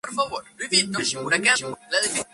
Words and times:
Pronto 0.03 0.41
establecieron 0.57 0.95
ocho 0.99 1.23
colonias 1.23 1.61
en 1.61 1.69
la 1.69 1.75
"Franja 1.75 1.77
Media" 1.77 1.77
de 1.77 1.81
la 1.83 2.01
galaxia. 2.01 2.25